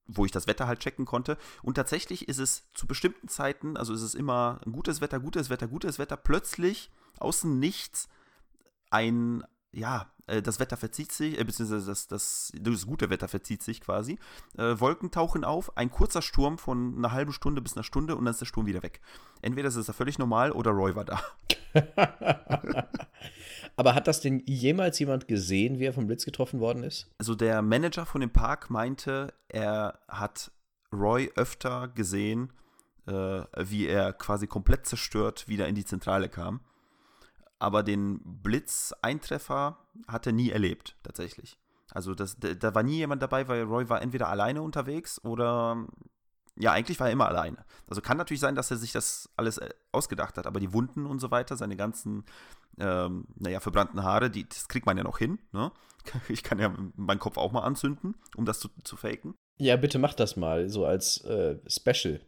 [0.07, 1.37] wo ich das Wetter halt checken konnte.
[1.61, 5.67] Und tatsächlich ist es zu bestimmten Zeiten, also ist es immer gutes Wetter, gutes Wetter,
[5.67, 8.09] gutes Wetter, plötzlich außen nichts
[8.89, 10.10] ein, ja,
[10.41, 14.19] das Wetter verzieht sich, äh, beziehungsweise das, das, das gute Wetter verzieht sich quasi.
[14.57, 18.25] Äh, Wolken tauchen auf, ein kurzer Sturm von einer halben Stunde bis einer Stunde und
[18.25, 19.01] dann ist der Sturm wieder weg.
[19.41, 21.21] Entweder ist es da völlig normal oder Roy war da.
[23.75, 27.09] Aber hat das denn jemals jemand gesehen, wie er vom Blitz getroffen worden ist?
[27.17, 30.51] Also der Manager von dem Park meinte, er hat
[30.93, 32.51] Roy öfter gesehen,
[33.07, 36.61] äh, wie er quasi komplett zerstört wieder in die Zentrale kam.
[37.61, 41.59] Aber den Blitzeintreffer hat er nie erlebt, tatsächlich.
[41.91, 45.85] Also das, da war nie jemand dabei, weil Roy war entweder alleine unterwegs oder
[46.57, 47.63] ja, eigentlich war er immer alleine.
[47.87, 51.05] Also kann natürlich sein, dass er sich das alles äh, ausgedacht hat, aber die Wunden
[51.05, 52.25] und so weiter, seine ganzen,
[52.79, 55.37] ähm, naja, verbrannten Haare, die, das kriegt man ja noch hin.
[55.51, 55.71] Ne?
[56.29, 59.35] Ich kann ja meinen Kopf auch mal anzünden, um das zu, zu faken.
[59.59, 62.21] Ja, bitte mach das mal, so als äh, Special.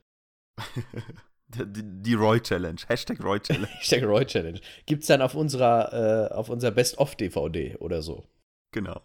[1.56, 2.80] die, die Roy Challenge.
[2.88, 3.68] Hashtag Roy Challenge.
[3.80, 4.60] Hashtag Roy Challenge.
[4.86, 8.26] Gibt's dann auf unserer, äh, auf unserer Best-of-DVD oder so.
[8.72, 9.02] Genau.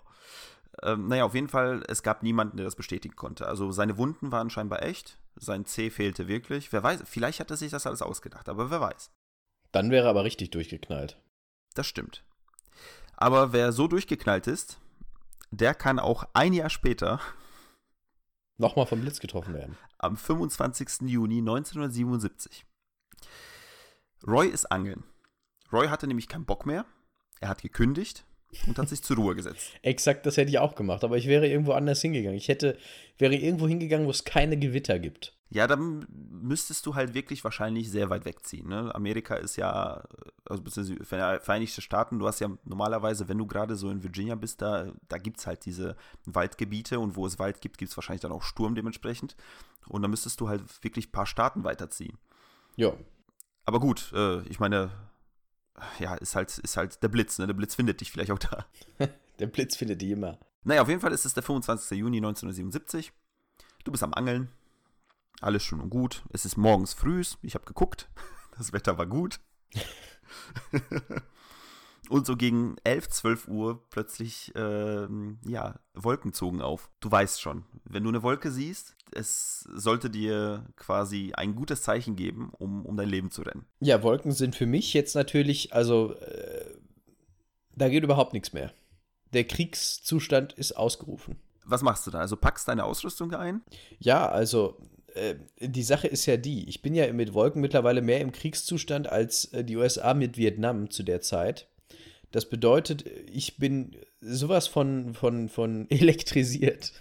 [0.82, 3.46] Ähm, naja, auf jeden Fall, es gab niemanden, der das bestätigen konnte.
[3.46, 6.72] Also seine Wunden waren scheinbar echt, sein C fehlte wirklich.
[6.72, 9.10] Wer weiß, vielleicht hat er sich das alles ausgedacht, aber wer weiß.
[9.72, 11.18] Dann wäre er aber richtig durchgeknallt.
[11.74, 12.22] Das stimmt.
[13.16, 14.78] Aber wer so durchgeknallt ist,
[15.50, 17.20] der kann auch ein Jahr später
[18.58, 19.76] nochmal vom Blitz getroffen werden.
[19.98, 21.08] Am 25.
[21.08, 22.64] Juni 1977.
[24.26, 25.04] Roy ist angeln.
[25.72, 26.84] Roy hatte nämlich keinen Bock mehr.
[27.40, 28.24] Er hat gekündigt
[28.66, 29.72] und hat sich zur Ruhe gesetzt.
[29.82, 32.36] Exakt, das hätte ich auch gemacht, aber ich wäre irgendwo anders hingegangen.
[32.36, 32.76] Ich hätte,
[33.16, 35.37] wäre irgendwo hingegangen, wo es keine Gewitter gibt.
[35.50, 38.68] Ja, dann müsstest du halt wirklich wahrscheinlich sehr weit wegziehen.
[38.68, 38.94] Ne?
[38.94, 40.04] Amerika ist ja,
[40.44, 44.60] also beziehungsweise Vereinigte Staaten, du hast ja normalerweise, wenn du gerade so in Virginia bist,
[44.60, 48.20] da, da gibt es halt diese Waldgebiete und wo es Wald gibt, gibt es wahrscheinlich
[48.20, 49.36] dann auch Sturm dementsprechend.
[49.88, 52.18] Und dann müsstest du halt wirklich ein paar Staaten weiterziehen.
[52.76, 52.92] Ja.
[53.64, 54.90] Aber gut, äh, ich meine,
[55.98, 57.46] ja, ist halt, ist halt der Blitz, ne?
[57.46, 58.66] Der Blitz findet dich vielleicht auch da.
[59.38, 60.38] der Blitz findet dich immer.
[60.64, 61.98] Naja, auf jeden Fall ist es der 25.
[61.98, 63.12] Juni 1977.
[63.84, 64.50] Du bist am Angeln.
[65.40, 66.22] Alles schön und gut.
[66.32, 67.22] Es ist morgens früh.
[67.42, 68.08] Ich habe geguckt.
[68.56, 69.38] Das Wetter war gut.
[72.08, 76.90] und so gegen 11, 12 Uhr plötzlich, ähm, ja, Wolken zogen auf.
[76.98, 82.16] Du weißt schon, wenn du eine Wolke siehst, es sollte dir quasi ein gutes Zeichen
[82.16, 83.64] geben, um, um dein Leben zu rennen.
[83.78, 86.74] Ja, Wolken sind für mich jetzt natürlich, also äh,
[87.76, 88.72] da geht überhaupt nichts mehr.
[89.32, 91.36] Der Kriegszustand ist ausgerufen.
[91.64, 92.18] Was machst du da?
[92.18, 93.62] Also packst deine Ausrüstung ein?
[93.98, 94.97] Ja, also äh,
[95.60, 99.46] die Sache ist ja die, ich bin ja mit Wolken mittlerweile mehr im Kriegszustand als
[99.52, 101.68] äh, die USA mit Vietnam zu der Zeit.
[102.30, 106.92] Das bedeutet, ich bin sowas von, von, von elektrisiert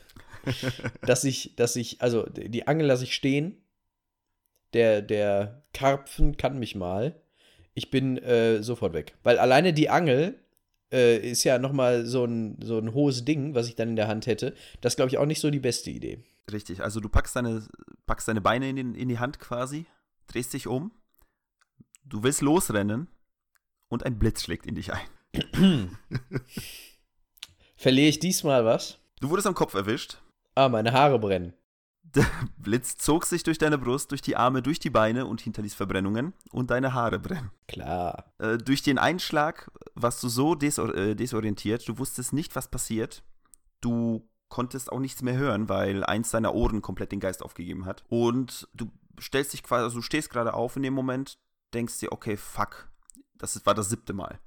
[1.02, 3.62] dass ich, dass ich, also die Angel lasse ich stehen.
[4.74, 7.22] Der, der Karpfen kann mich mal.
[7.74, 9.16] Ich bin äh, sofort weg.
[9.24, 10.40] Weil alleine die Angel
[10.92, 14.08] äh, ist ja nochmal so ein, so ein hohes Ding, was ich dann in der
[14.08, 14.54] Hand hätte.
[14.82, 16.24] Das glaube ich auch nicht so die beste Idee.
[16.52, 17.68] Richtig, also du packst deine,
[18.06, 19.86] packst deine Beine in, den, in die Hand quasi,
[20.28, 20.92] drehst dich um,
[22.06, 23.08] du willst losrennen
[23.90, 25.08] und ein Blitz schlägt in dich ein.
[27.76, 28.98] Verliere ich diesmal was?
[29.20, 30.18] Du wurdest am Kopf erwischt.
[30.56, 31.54] Ah, meine Haare brennen.
[32.16, 32.26] Der
[32.58, 36.34] Blitz zog sich durch deine Brust, durch die Arme, durch die Beine und hinterließ Verbrennungen
[36.52, 37.52] und deine Haare brennen.
[37.68, 38.34] Klar.
[38.38, 43.24] Äh, durch den Einschlag warst du so desor äh, desorientiert, du wusstest nicht, was passiert.
[43.82, 48.04] Du konntest auch nichts mehr hören, weil eins deiner Ohren komplett den Geist aufgegeben hat.
[48.08, 48.90] Und du
[49.20, 51.38] stellst dich quasi, also du stehst gerade auf in dem Moment,
[51.74, 52.90] denkst dir, okay, fuck,
[53.36, 54.40] das war das siebte Mal.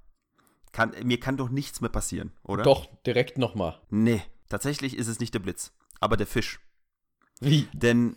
[0.72, 2.62] Kann, mir kann doch nichts mehr passieren, oder?
[2.62, 3.80] Doch, direkt nochmal.
[3.90, 6.60] Nee, tatsächlich ist es nicht der Blitz aber der Fisch.
[7.40, 7.68] Wie?
[7.72, 8.16] Denn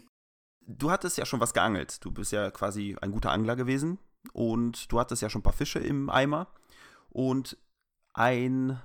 [0.67, 2.03] du hattest ja schon was geangelt.
[2.03, 3.99] Du bist ja quasi ein guter Angler gewesen
[4.33, 6.47] und du hattest ja schon ein paar Fische im Eimer
[7.09, 7.57] und
[8.13, 8.79] ein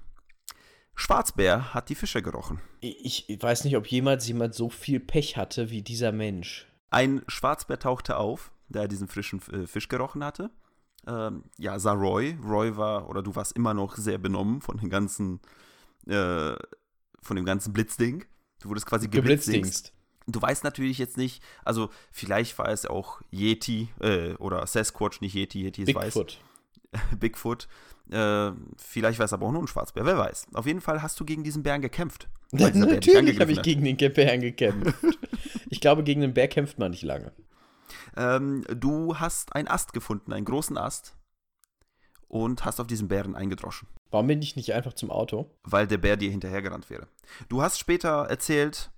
[0.95, 2.61] Schwarzbär hat die Fische gerochen.
[2.81, 6.67] Ich, ich weiß nicht, ob jemals jemand so viel Pech hatte wie dieser Mensch.
[6.91, 10.51] Ein Schwarzbär tauchte auf, der diesen frischen äh, Fisch gerochen hatte.
[11.07, 12.37] Ähm, ja, sah Roy.
[12.43, 15.41] Roy war, oder du warst immer noch sehr benommen von den ganzen,
[16.07, 16.57] äh,
[17.23, 18.25] von dem ganzen Blitzding.
[18.61, 19.93] Du wurdest quasi geblitzdingst.
[20.31, 25.35] Du weißt natürlich jetzt nicht, also vielleicht war es auch Yeti äh, oder Sasquatch, nicht
[25.35, 26.39] Yeti, Yeti ist Bigfoot.
[26.93, 27.03] weiß.
[27.19, 27.69] Bigfoot.
[28.11, 30.49] Äh, vielleicht war es aber auch nur ein Schwarzbär, wer weiß.
[30.53, 32.29] Auf jeden Fall hast du gegen diesen Bären gekämpft.
[32.53, 34.95] Natürlich habe ich gegen den Bären gekämpft.
[35.71, 37.33] ich glaube, gegen den Bär kämpft man nicht lange.
[38.17, 41.15] Ähm, du hast einen Ast gefunden, einen großen Ast.
[42.29, 45.51] Und hast auf diesen Bären eingedroschen, Warum bin ich nicht einfach zum Auto?
[45.63, 47.09] weil der Bär dir hinterhergerannt wäre.
[47.49, 48.91] Du hast später erzählt,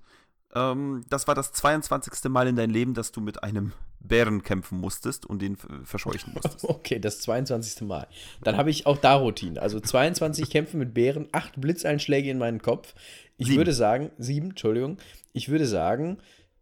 [0.54, 2.30] ähm, das war das 22.
[2.30, 6.64] Mal in deinem Leben, dass du mit einem Bären kämpfen musstest und den verscheuchen musstest.
[6.68, 7.82] Okay, das 22.
[7.82, 8.08] Mal.
[8.42, 9.60] Dann habe ich auch da Routine.
[9.60, 12.94] Also 22 Kämpfe mit Bären, 8 Blitzeinschläge in meinen Kopf.
[13.36, 13.58] Ich Sieben.
[13.58, 14.98] würde sagen, 7, Entschuldigung.
[15.32, 16.18] Ich würde sagen,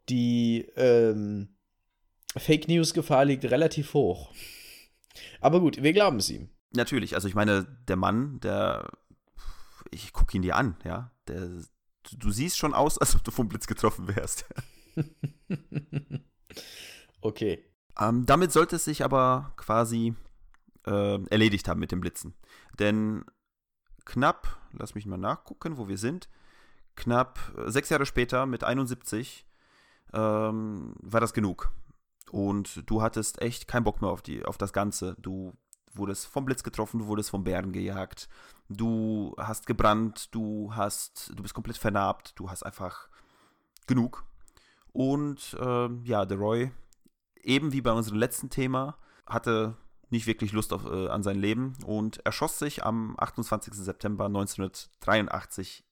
[0.09, 1.48] die ähm,
[2.37, 4.33] Fake News-Gefahr liegt relativ hoch.
[5.40, 6.48] Aber gut, wir glauben es ihm.
[6.72, 8.90] Natürlich, also ich meine, der Mann, der,
[9.90, 11.48] ich gucke ihn dir an, ja, der,
[12.11, 14.44] du, du siehst schon aus, als ob du vom Blitz getroffen wärst.
[17.21, 17.64] Okay.
[17.99, 20.14] Ähm, damit sollte es sich aber quasi
[20.87, 22.35] äh, erledigt haben mit dem Blitzen.
[22.79, 23.25] Denn
[24.05, 26.29] knapp, lass mich mal nachgucken, wo wir sind,
[26.94, 29.47] knapp äh, sechs Jahre später mit 71
[30.12, 31.71] ähm, war das genug.
[32.31, 35.16] Und du hattest echt keinen Bock mehr auf, die, auf das Ganze.
[35.18, 35.57] Du
[35.94, 38.29] wurdest vom Blitz getroffen, du wurdest vom Bären gejagt,
[38.68, 43.09] du hast gebrannt, du hast, du bist komplett vernarbt, du hast einfach
[43.87, 44.24] genug.
[44.92, 46.70] Und ähm, ja, der Roy
[47.42, 48.96] eben wie bei unserem letzten Thema,
[49.27, 49.77] hatte
[50.11, 53.74] nicht wirklich Lust auf, äh, an sein Leben und erschoss sich am 28.
[53.74, 55.85] September 1983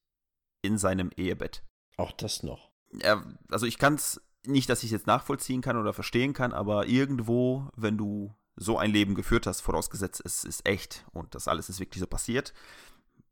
[0.62, 1.62] in seinem Ehebett.
[1.96, 2.70] Auch das noch.
[3.00, 6.52] Er, also ich kann es nicht, dass ich es jetzt nachvollziehen kann oder verstehen kann,
[6.52, 11.46] aber irgendwo, wenn du so ein Leben geführt hast, vorausgesetzt es ist echt und das
[11.46, 12.52] alles ist wirklich so passiert,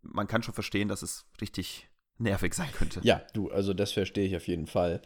[0.02, 3.00] man kann schon verstehen, dass es richtig nervig sein könnte.
[3.02, 5.00] Ja, du, also das verstehe ich auf jeden Fall.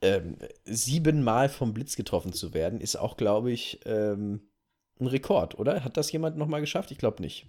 [0.00, 4.48] Ähm, siebenmal vom Blitz getroffen zu werden, ist auch, glaube ich, ähm,
[5.00, 5.82] ein Rekord, oder?
[5.84, 6.90] Hat das jemand nochmal geschafft?
[6.92, 7.46] Ich glaube nicht.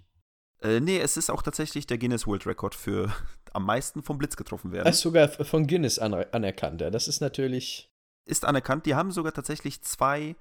[0.62, 3.12] Äh, nee, es ist auch tatsächlich der Guinness World Record für
[3.52, 4.84] am meisten vom Blitz getroffen werden.
[4.84, 6.80] Das ist sogar von Guinness an anerkannt.
[6.80, 6.90] Ja.
[6.90, 7.90] Das ist natürlich.
[8.24, 8.86] ist anerkannt.
[8.86, 10.36] Die haben sogar tatsächlich zwei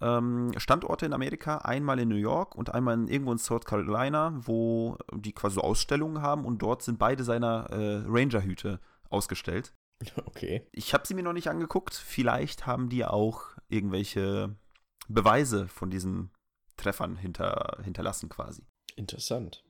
[0.00, 4.32] ähm, Standorte in Amerika, einmal in New York und einmal in, irgendwo in South Carolina,
[4.36, 8.80] wo die quasi so Ausstellungen haben und dort sind beide seiner äh, Ranger-Hüte
[9.10, 9.72] ausgestellt.
[10.26, 10.66] Okay.
[10.72, 11.94] Ich habe sie mir noch nicht angeguckt.
[11.94, 14.54] Vielleicht haben die auch irgendwelche
[15.08, 16.30] Beweise von diesen
[16.76, 18.64] Treffern hinter, hinterlassen quasi.
[18.96, 19.64] Interessant.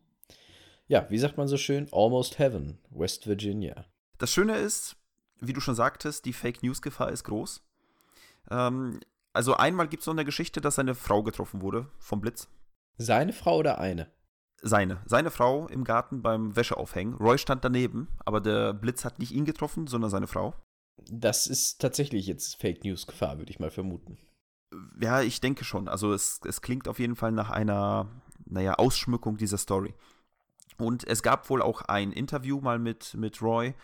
[0.87, 1.89] Ja, wie sagt man so schön?
[1.93, 3.85] Almost Heaven, West Virginia.
[4.19, 4.97] Das Schöne ist,
[5.41, 7.63] wie du schon sagtest, die Fake News-Gefahr ist groß.
[8.51, 9.01] Ähm,
[9.35, 12.49] also einmal gibt es noch eine Geschichte, dass seine Frau getroffen wurde vom Blitz.
[12.97, 14.11] Seine Frau oder eine?
[14.63, 15.03] Seine.
[15.05, 17.15] Seine Frau im Garten beim Wäscheaufhängen.
[17.15, 20.55] Roy stand daneben, aber der Blitz hat nicht ihn getroffen, sondern seine Frau.
[21.11, 24.17] Das ist tatsächlich jetzt Fake News Gefahr, würde ich mal vermuten.
[25.01, 25.89] Ja, ich denke schon.
[25.89, 28.09] Also es, es klingt auf jeden Fall nach einer,
[28.47, 29.95] naja, Ausschmückung dieser Story.
[30.79, 33.75] Und es gab wohl auch ein Interview mal mit, mit Roy.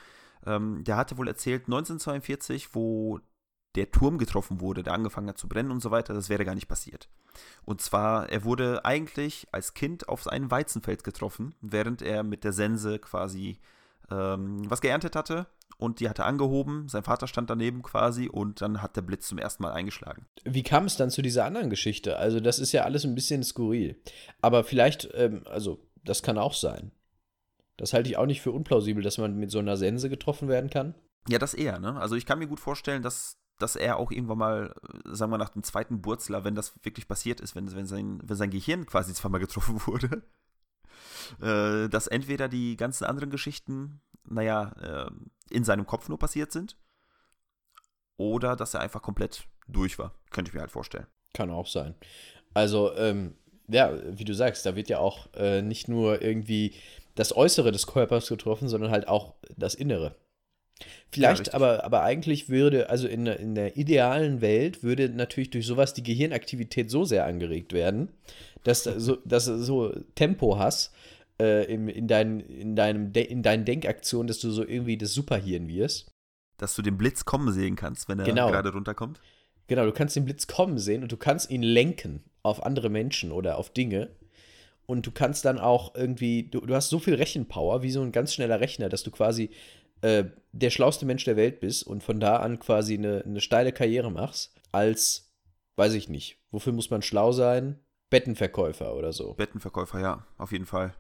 [0.47, 3.21] Ähm, der hatte wohl erzählt, 1942, wo
[3.77, 6.55] der Turm getroffen wurde, der angefangen hat zu brennen und so weiter, das wäre gar
[6.55, 7.09] nicht passiert.
[7.65, 12.53] Und zwar, er wurde eigentlich als Kind auf ein Weizenfeld getroffen, während er mit der
[12.53, 13.61] Sense quasi
[14.11, 15.47] ähm, was geerntet hatte
[15.81, 19.39] und die hatte angehoben, sein Vater stand daneben quasi und dann hat der Blitz zum
[19.39, 20.27] ersten Mal eingeschlagen.
[20.45, 22.19] Wie kam es dann zu dieser anderen Geschichte?
[22.19, 23.99] Also, das ist ja alles ein bisschen skurril.
[24.43, 26.93] Aber vielleicht, ähm, also, das kann auch sein.
[27.79, 30.69] Das halte ich auch nicht für unplausibel, dass man mit so einer Sense getroffen werden
[30.69, 30.95] kann.
[31.29, 31.99] Ja, das eher, ne?
[31.99, 34.75] Also ich kann mir gut vorstellen, dass, dass er auch irgendwann mal,
[35.07, 38.21] äh, sagen wir nach dem zweiten Burzler, wenn das wirklich passiert ist, wenn, wenn, sein,
[38.23, 40.23] wenn sein Gehirn quasi zweimal getroffen wurde,
[41.41, 45.11] äh, dass entweder die ganzen anderen Geschichten, naja, äh,
[45.51, 46.77] in seinem Kopf nur passiert sind,
[48.17, 50.15] oder dass er einfach komplett durch war.
[50.31, 51.07] Könnte ich mir halt vorstellen.
[51.33, 51.95] Kann auch sein.
[52.55, 53.35] Also, ähm,
[53.69, 56.75] ja, wie du sagst, da wird ja auch äh, nicht nur irgendwie
[57.15, 60.17] das Äußere des Körpers getroffen, sondern halt auch das Innere.
[61.13, 61.55] Vielleicht, richtig.
[61.55, 65.95] aber, aber eigentlich würde, also in, der- in der idealen Welt würde natürlich durch sowas
[65.95, 68.09] die Gehirnaktivität so sehr angeregt werden,
[68.65, 70.93] dass, da so, dass du so Tempo hast
[71.41, 75.13] äh, im, in, dein, in, deinem De in deinen Denkaktionen, dass du so irgendwie das
[75.15, 76.11] Superhirn wirst.
[76.59, 78.51] Dass du den Blitz kommen sehen kannst, wenn er Genau.
[78.51, 79.21] gerade runterkommt.
[79.67, 83.33] Genau, du kannst den Blitz kommen sehen und du kannst ihn lenken auf andere Menschen
[83.33, 84.11] oder auf Dinge.
[84.87, 88.11] und du kannst dann auch irgendwie, du, du hast so viel Rechenpower wie so ein
[88.11, 89.51] ganz schneller Rechner, dass du quasi
[90.03, 93.73] äh, der schlauste Mensch der Welt bist und von da an quasi eine, eine steile
[93.73, 95.33] Karriere machst, als,
[95.77, 97.81] weiß ich nicht, wofür muss man schlau sein?
[98.11, 99.35] Bettenverkäufer oder so.
[99.35, 100.95] Bettenverkäufer, ja, auf jeden Fall.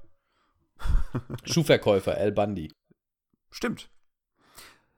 [1.45, 2.73] Schuhverkäufer, Al Bundy.
[3.51, 3.91] Stimmt.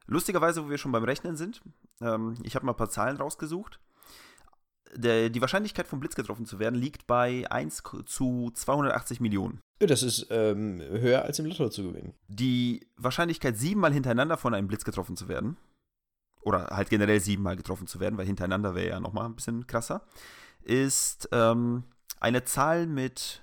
[0.06, 1.62] Lustigerweise, wo wir schon beim Rechnen sind,
[2.00, 3.80] ähm, ich habe mal ein paar Zahlen rausgesucht.
[4.94, 9.60] Der, die Wahrscheinlichkeit vom Blitz getroffen zu werden liegt bei 1 zu 280 Millionen.
[9.86, 12.14] Das ist ähm, höher als im Lotto zu gewinnen.
[12.28, 15.56] Die Wahrscheinlichkeit, siebenmal hintereinander von einem Blitz getroffen zu werden,
[16.42, 20.04] oder halt generell siebenmal getroffen zu werden, weil hintereinander wäre ja nochmal ein bisschen krasser,
[20.62, 21.84] ist ähm,
[22.20, 23.42] eine Zahl mit,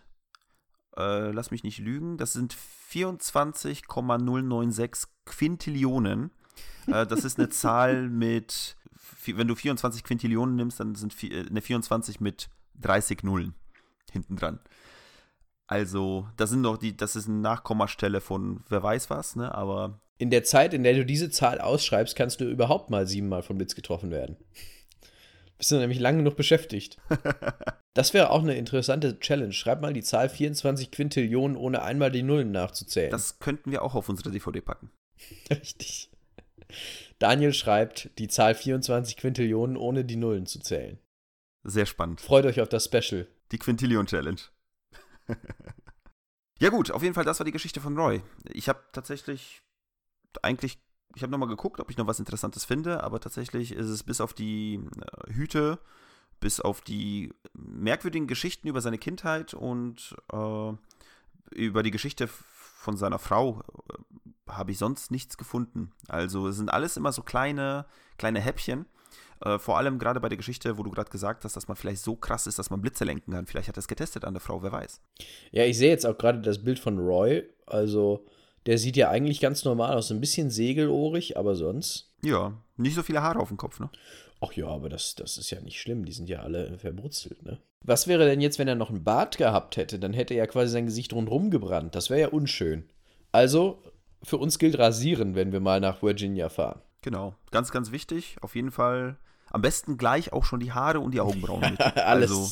[0.96, 6.32] äh, lass mich nicht lügen, das sind 24,096 Quintillionen.
[6.88, 8.76] Äh, das ist eine Zahl mit,
[9.26, 12.50] wenn du 24 Quintillionen nimmst, dann sind äh, eine 24 mit
[12.82, 13.56] 30 Nullen
[14.12, 14.60] hinten dran.
[15.70, 19.54] Also, das sind noch die, das ist eine Nachkommastelle von wer weiß was, ne?
[19.54, 20.00] Aber.
[20.18, 23.60] In der Zeit, in der du diese Zahl ausschreibst, kannst du überhaupt mal siebenmal vom
[23.60, 24.36] Blitz getroffen werden.
[25.60, 26.98] Bist du nämlich lang genug beschäftigt.
[27.96, 29.52] Das wäre auch eine interessante Challenge.
[29.52, 33.12] Schreib mal die Zahl 24 Quintillionen, ohne einmal die Nullen nachzuzählen.
[33.12, 34.92] Das könnten wir auch auf unsere DVD packen.
[35.50, 36.10] Richtig.
[37.18, 41.00] Daniel schreibt die Zahl 24 Quintillionen, ohne die Nullen zu zählen.
[41.64, 42.22] Sehr spannend.
[42.22, 43.28] Freut euch auf das Special.
[43.52, 44.40] Die Quintillion Challenge.
[46.60, 48.22] ja gut, auf jeden Fall, das war die Geschichte von Roy.
[48.46, 49.62] Ich habe tatsächlich
[50.42, 50.80] eigentlich,
[51.16, 54.22] ich habe nochmal geguckt, ob ich noch was Interessantes finde, aber tatsächlich ist es bis
[54.22, 55.80] auf die äh, Hüte,
[56.40, 60.74] bis auf die merkwürdigen Geschichten über seine Kindheit und äh,
[61.52, 65.92] über die Geschichte von seiner Frau äh, habe ich sonst nichts gefunden.
[66.08, 67.86] Also es sind alles immer so kleine,
[68.18, 68.86] kleine Häppchen.
[69.42, 72.02] Äh, vor allem gerade bei der Geschichte, wo du gerade gesagt hast, dass man vielleicht
[72.02, 73.46] so krass ist, dass man Blitze lenken kann.
[73.46, 75.02] Vielleicht hat er es getestet an der Frau, wer weiß.
[75.52, 77.44] Ja, ich sehe jetzt auch gerade das Bild von Roy.
[77.66, 78.26] Also,
[78.66, 80.12] der sieht ja eigentlich ganz normal aus.
[80.12, 82.12] Ein bisschen segelohrig, aber sonst.
[82.22, 83.90] Ja, nicht so viele Haare auf dem Kopf, ne?
[84.42, 86.06] Ach ja, aber das, das ist ja nicht schlimm.
[86.06, 87.60] Die sind ja alle verbrutzelt, ne?
[87.82, 90.00] Was wäre denn jetzt, wenn er noch einen Bart gehabt hätte?
[90.00, 91.96] Dann hätte er ja quasi sein Gesicht rundherum gebrannt.
[91.96, 92.90] Das wäre ja unschön.
[93.32, 93.82] Also,
[94.22, 96.82] für uns gilt rasieren, wenn wir mal nach Virginia fahren.
[97.02, 98.36] Genau, ganz, ganz wichtig.
[98.42, 99.18] Auf jeden Fall
[99.52, 101.80] am besten gleich auch schon die Haare und die Augenbrauen mit.
[101.98, 102.50] alles, Also,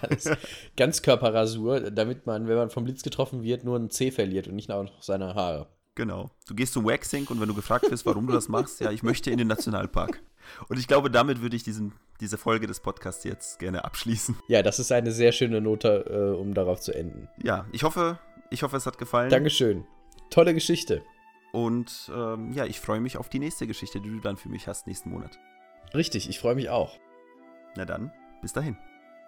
[0.00, 0.30] alles.
[0.76, 4.70] Ganzkörperrasur, damit man, wenn man vom Blitz getroffen wird, nur einen Zeh verliert und nicht
[4.70, 5.68] auch noch seine Haare.
[5.94, 6.30] genau.
[6.46, 9.02] Du gehst zum Waxing und wenn du gefragt wirst, warum du das machst, ja, ich
[9.02, 10.20] möchte in den Nationalpark.
[10.68, 14.36] Und ich glaube, damit würde ich diesen, diese Folge des Podcasts jetzt gerne abschließen.
[14.46, 17.28] Ja, das ist eine sehr schöne Note, äh, um darauf zu enden.
[17.42, 18.18] Ja, ich hoffe,
[18.50, 19.30] ich hoffe, es hat gefallen.
[19.30, 19.86] Dankeschön.
[20.30, 21.02] Tolle Geschichte.
[21.52, 24.66] Und ähm, ja, ich freue mich auf die nächste Geschichte, die du dann für mich
[24.68, 25.38] hast nächsten Monat.
[25.94, 26.98] Richtig, ich freue mich auch.
[27.76, 28.76] Na dann, bis dahin.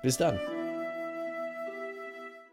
[0.02, 0.38] Bis dann.